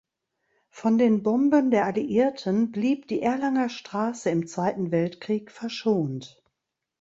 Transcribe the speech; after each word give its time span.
Von 0.71 0.97
den 0.97 1.21
Bomben 1.21 1.69
der 1.69 1.85
Alliierten 1.85 2.71
blieb 2.71 3.07
die 3.07 3.21
Erlanger 3.21 3.69
Straße 3.69 4.31
im 4.31 4.47
Zweiten 4.47 4.89
Weltkrieg 4.89 5.51
verschont. 5.51 6.41